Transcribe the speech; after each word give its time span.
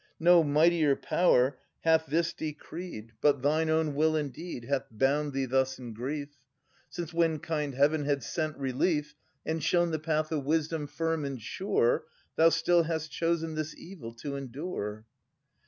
No 0.19 0.43
mightier 0.43 0.95
power 0.95 1.59
hath 1.81 2.07
this 2.07 2.33
decreed, 2.33 3.11
■Si 3.11 3.15
3o6 3.21 3.21
Philodetes 3.21 3.21
[1098 3.21 3.21
1127 3.21 3.21
But 3.21 3.41
thine 3.43 3.69
own 3.69 3.93
will 3.93 4.15
and 4.15 4.33
deed 4.33 4.65
Hath 4.65 4.87
bound 4.89 5.33
thee 5.33 5.45
thus 5.45 5.77
in 5.77 5.93
grief, 5.93 6.29
Since, 6.89 7.13
when 7.13 7.37
kind 7.37 7.75
Heaven 7.75 8.05
had 8.05 8.23
sent 8.23 8.57
relief 8.57 9.13
And 9.45 9.63
shown 9.63 9.91
the 9.91 9.99
path 9.99 10.31
of 10.31 10.43
wisdom 10.43 10.87
firm 10.87 11.23
and 11.23 11.39
sure, 11.39 12.05
Thou 12.35 12.49
still 12.49 12.81
hast 12.81 13.11
chosen 13.11 13.53
this 13.53 13.77
evil 13.77 14.11
to 14.15 14.35
endure. 14.35 15.05